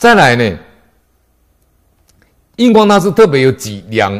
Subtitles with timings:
[0.00, 0.58] 再来呢，
[2.56, 4.10] 印光大师特别有几两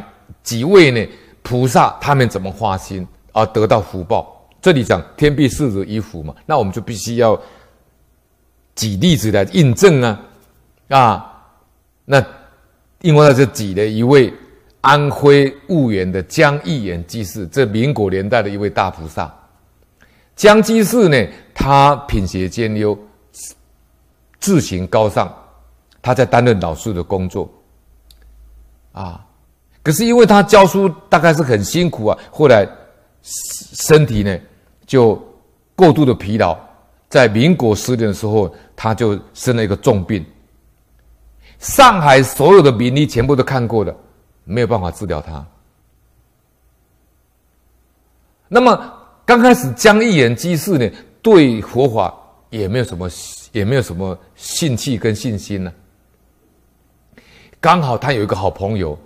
[0.43, 1.09] 几位呢
[1.41, 4.47] 菩萨，他们怎么发心而得到福报？
[4.61, 7.41] 这里讲天臂释如衣服嘛，那我们就必须要
[8.77, 10.21] 举例子来印证啊
[10.89, 11.43] 啊！
[12.05, 12.23] 那
[13.01, 14.31] 印光大师举了一位
[14.83, 19.35] 安徽婺源的江一眼居士，这民国年代的一位大菩萨。
[20.37, 22.99] 江居士呢，他品学兼优，
[24.39, 25.35] 志行高尚，
[26.03, 27.49] 他在担任老师的工作
[28.93, 29.27] 啊。
[29.83, 32.69] 可是因为他教书大概是很辛苦啊，后来
[33.23, 34.39] 身体呢。
[34.87, 35.15] 就
[35.77, 36.59] 过度的疲劳，
[37.09, 40.27] 在民国十年的时候，他就生了一个重病。
[41.61, 43.95] 上海所有的名医全部都看过了，
[44.43, 45.47] 没有办法治疗他。
[48.49, 48.93] 那么
[49.25, 50.91] 刚开始江一眼居士呢，
[51.23, 52.13] 对佛法
[52.49, 53.09] 也没有什么，
[53.53, 55.73] 也没有什么兴趣跟信心呢、
[57.61, 58.99] 刚好他有一个好朋友，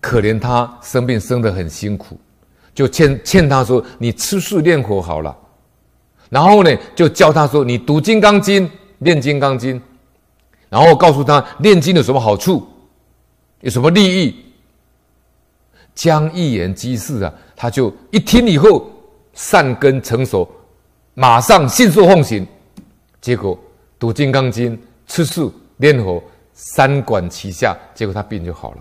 [0.00, 2.18] 可怜他生病生得很辛苦。
[2.74, 5.34] 就劝劝他说：“你吃素念佛好了。”
[6.28, 9.80] 然后呢，就教他说：“你读《金刚经》，念《金刚经》，
[10.68, 12.66] 然后告诉他念经有什么好处，
[13.60, 14.36] 有什么利益。”
[15.94, 18.86] 将一言居士啊，他就一听以后
[19.32, 20.46] 善根成熟，
[21.14, 22.46] 马上信受奉行。
[23.22, 23.58] 结果
[23.98, 26.22] 读《金刚经》、吃素念佛，
[26.56, 28.78] 三管齐下，结果他病就好了。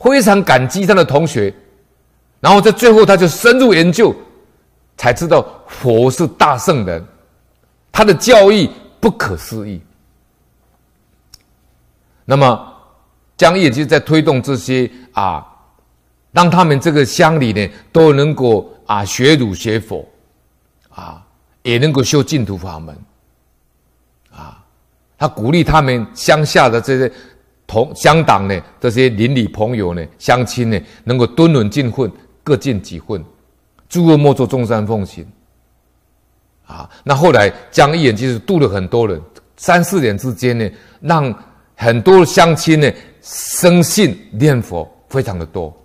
[0.00, 1.54] 非常感激他的同学。
[2.40, 4.14] 然后在最后，他就深入研究，
[4.96, 7.02] 才知道佛是大圣人，
[7.90, 8.70] 他的教义
[9.00, 9.80] 不可思议。
[12.24, 12.74] 那么
[13.36, 15.46] 江一就在推动这些啊，
[16.32, 20.06] 让他们这个乡里呢都能够啊学儒学佛，
[20.90, 21.24] 啊
[21.62, 22.96] 也能够修净土法门，
[25.18, 27.12] 他鼓励他们乡下的这些
[27.66, 32.10] 同乡党呢，这些邻里朋友呢，乡亲呢，能够敦伦尽混。
[32.46, 33.24] 各尽己分，
[33.88, 35.26] 诸恶莫作，众善奉行。
[36.64, 39.20] 啊，那后来江一眼就是渡了很多人，
[39.56, 40.70] 三四年之间呢，
[41.00, 41.34] 让
[41.74, 42.88] 很多乡亲呢
[43.20, 45.76] 生信念佛，非常的多，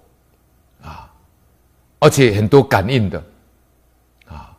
[0.83, 1.11] 啊，
[1.97, 3.23] 而且很多感应的，
[4.27, 4.55] 啊，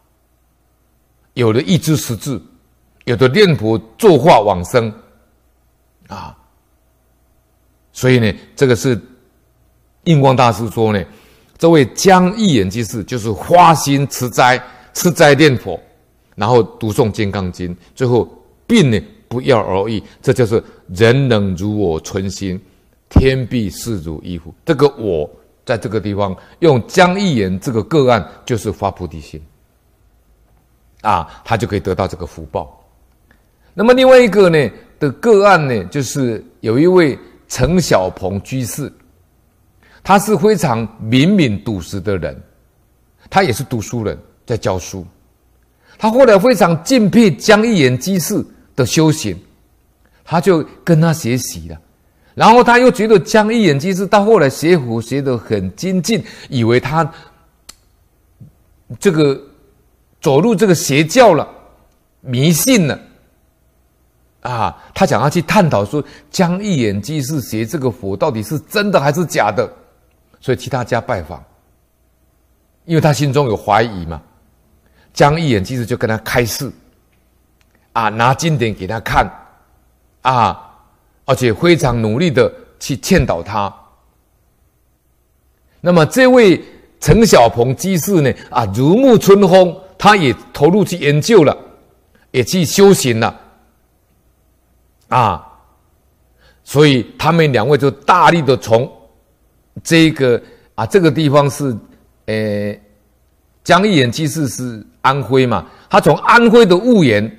[1.35, 2.45] 有了一知十字，
[3.05, 4.93] 有的念佛作化往生，
[6.09, 6.37] 啊，
[7.93, 9.01] 所以呢，这个是
[10.05, 11.05] 印光大师说呢。
[11.59, 14.61] 这位江一眼居士就是花心持斋、
[14.95, 15.81] 持斋念佛，
[16.35, 18.29] 然后读诵《金刚经》，最后
[18.67, 20.03] 病呢不药而愈。
[20.21, 22.61] 这就是人能如我存心，
[23.09, 24.53] 天臂释如衣服。
[24.65, 25.31] 这个我
[25.65, 29.41] 在这个地方用江一言这个个案，就是发菩提心
[31.03, 32.82] 啊，他就可以得到这个福报。
[33.75, 37.19] 那么另外一个呢的个案呢，就是有一位
[37.49, 38.93] 陈小鹏居士。
[40.05, 42.37] 他是非常敏敏笃实的人，
[43.31, 45.07] 他也是读书人，在教书。
[45.97, 48.45] 他后来非常敬佩江一眼居士
[48.75, 49.41] 的修行，
[50.25, 51.79] 他就跟他学习了。
[52.35, 57.09] 然后他又觉得江一眼居士到后来学佛学得很精进，以为他
[58.99, 59.41] 这个
[60.21, 61.49] 走入这个邪教了，
[62.23, 62.99] 迷信了。
[64.43, 69.69] 啊，他想要去探讨说江一眼居士学这个佛到底是真的还是假的。
[70.41, 71.41] 所以去他家拜访，
[72.85, 74.21] 因为他心中有怀疑嘛。
[75.13, 76.69] 江一眼居士就跟他开示，
[77.93, 79.25] 啊，拿经典给他看，
[80.23, 80.75] 啊，
[81.27, 83.73] 而且非常努力的去劝导他。
[85.81, 86.61] 那么这位
[86.99, 91.57] 陈小鹏居士呢，啊，如沐春风，他也投入去研究了，
[92.33, 93.41] 也去修行了，
[95.13, 95.47] 啊，
[96.65, 98.91] 所以他们两位就大力的从。
[99.83, 100.41] 这个
[100.75, 101.77] 啊，这个地方是，
[102.27, 102.79] 呃，
[103.65, 107.39] 江一眼居士是安徽嘛，他从安徽的婺源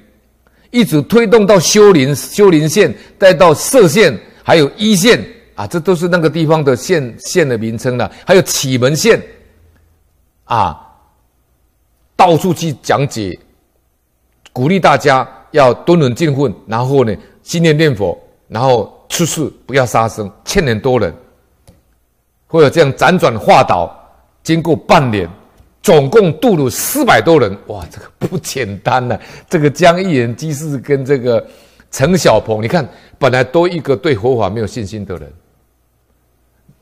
[0.71, 8.11] 一直推动到修林修林县，再到歙县，还有一县啊，这都是那个地方的县县的名称了。
[8.25, 9.21] 还有祁门县
[10.45, 10.75] 啊，
[12.15, 13.37] 到处去讲解，
[14.51, 18.17] 鼓励大家要敦伦进混，然后呢，心念念佛，
[18.47, 21.13] 然后出世不要杀生，千年多人。
[22.47, 23.91] 或者这样辗转化导，
[24.43, 25.27] 经过半年，
[25.81, 27.57] 总共度了四百多人。
[27.65, 29.19] 哇，这个不简单呐、
[29.49, 31.43] 这个江一眼居士跟这个
[31.89, 32.87] 陈小鹏，你看，
[33.17, 35.33] 本来都一个对佛法没有信心的人，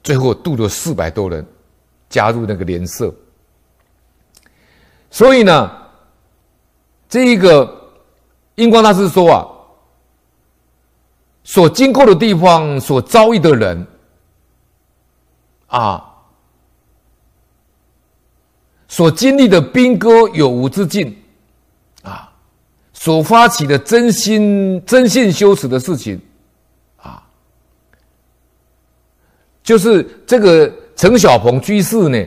[0.03, 1.45] 最后度了四百多人，
[2.09, 3.09] 加入那个莲社。
[5.09, 5.71] 所以呢，
[7.07, 7.89] 这一个
[8.55, 9.47] 印光大师说啊，
[11.51, 13.85] 所经过的地方，所遭遇的人，
[15.67, 16.01] 啊，
[18.87, 21.13] 所经历的兵戈有无之境，
[22.03, 22.31] 啊，
[22.93, 26.21] 所发起的真心真信修持的事情，
[26.95, 27.21] 啊，
[29.61, 32.25] 就是这个陈小鹏居士呢，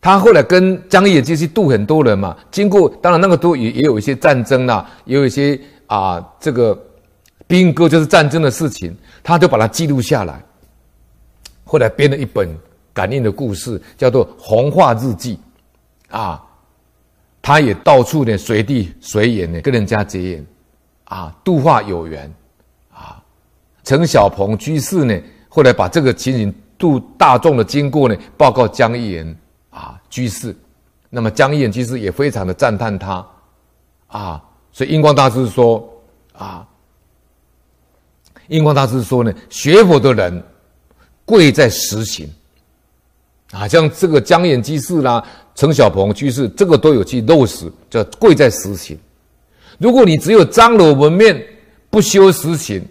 [0.00, 6.76] 他后来跟江义演去度很多人嘛，经过当然那个都也也有一些战争啦，也有一些啊这个
[7.54, 8.92] 兵戈就是战争的事情，
[9.22, 10.42] 他就把它记录下来，
[11.64, 12.48] 后来编了一本。
[12.92, 15.38] 感应的故事叫做《红化日记》，
[16.16, 16.42] 啊，
[17.42, 20.46] 他也到处呢随地随缘呢跟人家结缘，
[21.04, 22.32] 啊，度化有缘，
[22.92, 23.22] 啊，
[23.82, 29.36] 陈小鹏居士呢后来把这个情形度大众的经过呢报告江一言。
[29.70, 30.56] 啊居士，
[31.10, 33.26] 那么江一言居士也非常的赞叹他，
[34.06, 35.84] 啊，所以印光大师说
[36.32, 36.64] 啊，
[38.48, 40.42] 印光大师说呢，学佛的人
[41.24, 42.28] 贵在实行。
[43.50, 45.24] 啊，像这个江演居士啦，
[45.54, 48.98] 陈小鹏居士，这个都有去落实，叫贵在实行。
[49.78, 51.40] 如果你只有张罗门面，
[51.88, 52.84] 不修实行，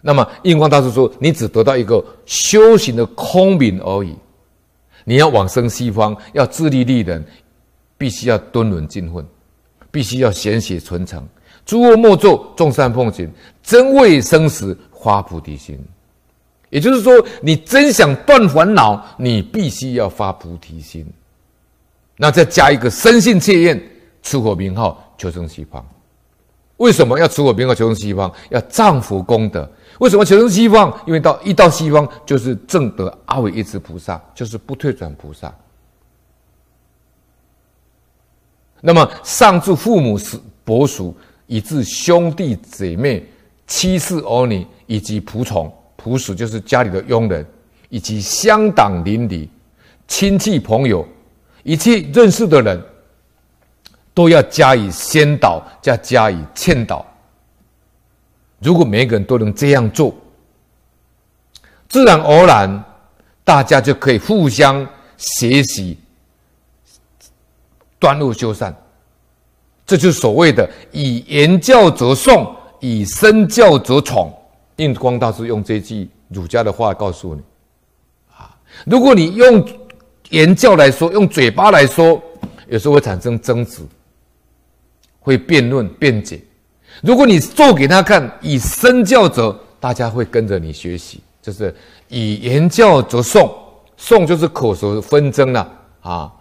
[0.00, 4.16] 那么印光大师说，你只得到一个修行的空名而已。
[5.04, 7.22] 你要往生西方，要自利利人，
[7.98, 9.26] 必须要敦伦尽分，
[9.90, 11.28] 必须要贤学纯诚，
[11.64, 13.30] 诸恶莫作，众善奉行，
[13.62, 15.78] 真为生死发菩提心。
[16.70, 21.06] 也就是说，你真想断烦恼，你必须要发菩提心。
[22.16, 23.82] 那再加一个深信切愿，
[24.22, 25.84] 持佛名号，求生西方。
[26.78, 28.32] 为什么要持佛名号求生西方？
[28.50, 29.70] 要仗佛功德。
[29.98, 30.92] 为什么求生西方？
[31.06, 35.54] 因为到一到西方，就是正得阿惟越致菩萨，就是不退转菩萨。
[38.80, 40.18] 那么上至父母
[40.64, 41.14] 伯属，
[41.52, 43.22] 以致兄弟姐妹、
[43.66, 45.70] 妻室儿女以及仆从。
[46.02, 47.46] 仆属就是家里的佣人，
[47.90, 49.50] 以及乡党邻里、
[50.08, 51.06] 亲戚朋友，
[51.62, 52.82] 一切认识的人，
[54.14, 57.06] 都要加以先导，加加以劝导。
[58.60, 60.14] 如果每一个人都能这样做，
[61.86, 62.82] 自然而然，
[63.44, 64.88] 大家就可以互相
[65.18, 65.98] 学习，
[67.98, 68.74] 断恶修善。
[69.92, 72.50] 这就是所谓的“以言教则颂，
[72.80, 74.32] 以身教则从”。
[74.76, 77.42] 印光大师用这句儒家的话告诉你：
[78.34, 78.56] 啊，
[78.86, 79.62] 如果你用
[80.30, 82.18] 言教来说，用嘴巴来说，
[82.68, 83.82] 有时候会产生争执，
[85.20, 86.38] 会辩论辩解；
[87.02, 91.20] 如果你做给他看，以身教则，大家会跟着你学习。
[91.42, 91.74] 就是
[92.08, 93.54] 以言教则颂，
[93.98, 96.32] 颂就是口舌纷争了啊。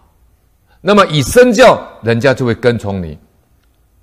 [0.79, 3.17] 那么以身教，人家就会跟从你。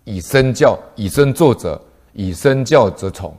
[0.08, 1.78] 以身教，以身作则，
[2.14, 3.37] 以身教则从。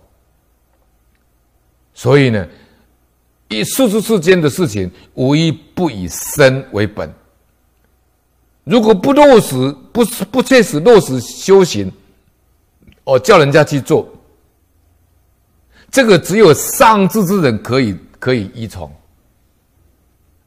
[1.95, 2.48] 所以呢，
[3.48, 7.12] 一世世世间的事情，无一不以身为本。
[8.66, 11.92] 如果不落实，不不切实落实修行，
[13.04, 14.07] 哦，叫人家去做，
[15.89, 18.92] 这个只有上智之人可以可以依从。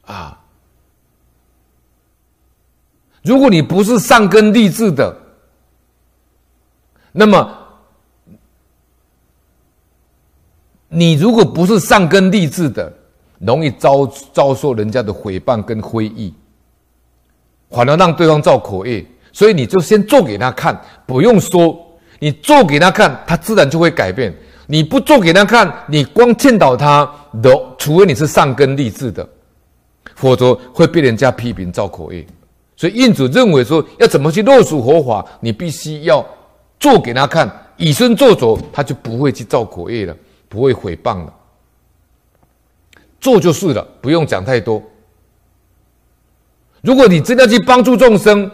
[0.02, 0.38] 啊，
[3.22, 5.16] 如果你不是善根立志的，
[7.12, 7.58] 那么。
[10.94, 12.92] 你如果不是善根立志的，
[13.38, 16.34] 容易遭遭受人家的诽谤跟非议，
[17.70, 19.02] 反而让对方造口业。
[19.32, 21.74] 所以你就先做给他看，不用说，
[22.18, 24.36] 你做给他看，他自然就会改变。
[24.66, 27.10] 你不做给他看，你光劝导他，
[27.42, 29.26] 都除非你是善根立志的，
[30.14, 32.26] 否则会被人家批评造口业。
[32.76, 36.22] 所以印祖认为说，要怎么去落实佛法，你必须要
[36.82, 40.14] 做给他看，以身作则，他就不会去造口业了。
[40.48, 41.32] 不会诽谤了，
[43.18, 44.82] 做就是了，不用讲太多。
[46.82, 48.50] 如果你真的去帮助众生，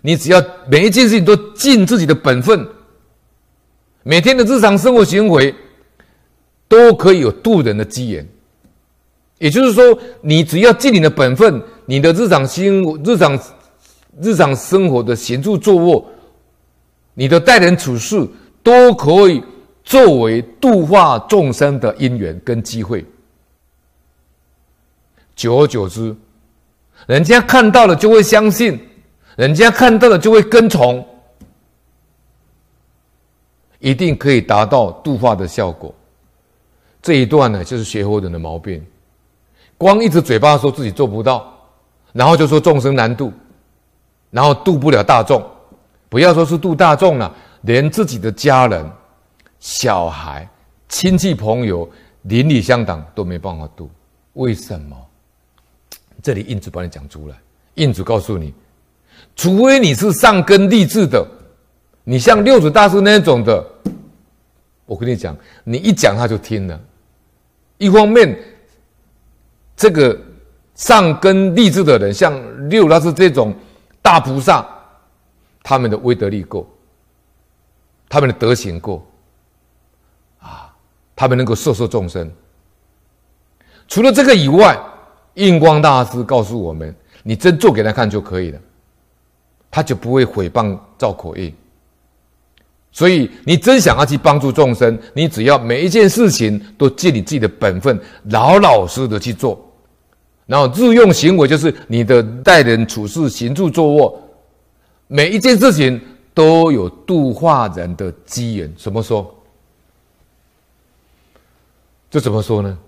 [0.00, 2.66] 你只要每一件事情都尽自己的本分，
[4.02, 5.54] 每天的日常生活行为
[6.68, 8.26] 都可以有度人的机缘。
[9.36, 13.38] 也就是说，你只要尽你的本分，你的日常生活、日常
[14.22, 16.10] 日常生活的行住坐卧，
[17.16, 18.24] 你的待人处事
[18.62, 19.42] 都可以。
[19.86, 23.06] 作为度化众生的因缘跟机会，
[25.36, 26.12] 久而久之，
[27.06, 28.76] 人家看到了就会相信，
[29.36, 31.06] 人家看到了就会跟从，
[33.78, 35.94] 一定可以达到度化的效果。
[37.00, 38.84] 这一段呢，就是学佛人的毛病，
[39.78, 41.56] 光一直嘴巴说自己做不到，
[42.12, 43.32] 然后就说众生难度，
[44.32, 45.40] 然后度不了大众，
[46.16, 47.30] 不要说是度大众了，
[47.60, 48.90] 连自己的家人。
[49.60, 50.48] 小孩
[50.88, 51.86] 亲戚朋友、
[52.22, 53.90] 邻里乡党都没办法度。
[54.32, 54.96] 为什么？
[56.22, 57.36] 这里印主帮你讲出来。
[57.74, 58.54] 印主告诉你，
[59.36, 61.22] 除非你是上根立志的，
[62.02, 63.62] 你像六祖大师那种的，
[64.86, 66.80] 我跟你讲，你一讲他就听了。
[67.76, 68.34] 一方面，
[69.76, 70.18] 这个
[70.76, 72.32] 上根立志的人，像
[72.70, 73.54] 六大师这种
[74.00, 74.66] 大菩萨，
[75.68, 76.64] 他们的威德力够，
[78.08, 79.04] 他们的德行够，
[80.38, 80.72] 啊，
[81.16, 82.30] 他们能够摄受众生。
[83.88, 84.78] 除了这个以外，
[85.34, 86.94] 印光大师告诉我们：
[87.24, 88.60] 你真做给他看就可以了，
[89.68, 91.52] 他就不会诽谤造口业。
[92.92, 99.60] 所以，你真想要去帮助众生，你只要每一件事情都尽你自己的本分，老老实实的去做，
[100.46, 104.22] 然后日用行为就是你的待人处事、行住坐卧，
[105.08, 106.00] 每一件事情
[106.34, 108.74] 都有度化人的机缘。
[108.76, 109.32] 怎么说？
[112.10, 112.78] 这怎么说呢？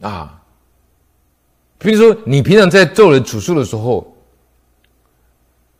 [0.00, 0.42] 啊，
[1.78, 4.14] 比如说，你平常在做人处事的时候，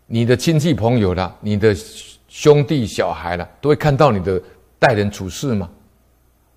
[0.06, 1.76] 你的亲戚朋友啦，你的
[2.28, 4.42] 兄弟小孩啦，都会看到你的
[4.78, 5.70] 待人处事吗？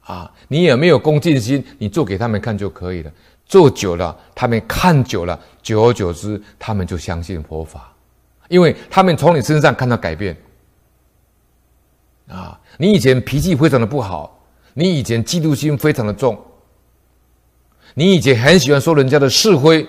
[0.02, 1.64] 啊，你有没有恭敬心？
[1.78, 3.12] 你做给他们看就可以了。
[3.48, 7.94] 做久了，他们看久了，久而久之，他们就相信佛法，
[8.50, 10.36] 因为他们从你身上看到改变。
[12.28, 14.38] 啊，你以前脾气非常的不好，
[14.74, 16.38] 你以前嫉妒心非常的重。
[17.94, 19.88] 你以前很喜欢说人家的是非，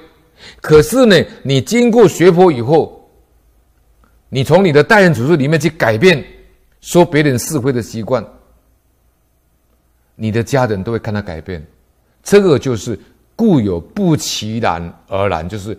[0.61, 3.11] 可是呢，你经过学佛以后，
[4.29, 6.25] 你从你的待人处事里面去改变
[6.81, 8.25] 说别人是非的习惯，
[10.15, 11.67] 你的家人都会看到改变。
[12.23, 12.99] 这个就是
[13.39, 15.79] 故有不其然而然，就是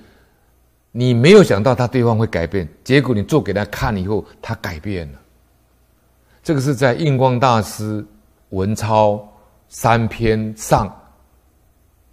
[0.93, 5.19] 你没有想到他对方会改变，结果你做给他看以后，他改变了。
[6.41, 8.05] 这个是在印光大师
[8.51, 9.27] 文钞
[9.67, 10.95] 三篇上。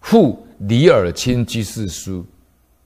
[0.00, 2.24] 附李尔钦居士书，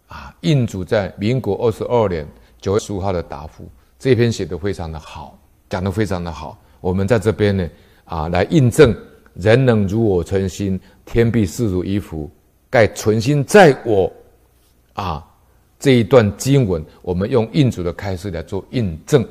[0.09, 2.26] 啊，印主在民国二十二年
[2.59, 5.38] 九月十五号的答复，这篇写得非常的好，
[5.69, 6.59] 讲得非常的好。
[6.81, 7.69] 我们在这边呢，
[8.05, 8.97] 啊，来印证
[9.35, 12.31] “人能如我存心，天必释如衣服”，
[12.70, 14.10] 该存心在我，
[14.94, 15.26] 啊，
[15.78, 19.26] 这一段经文，我们用印主的开示来做印证。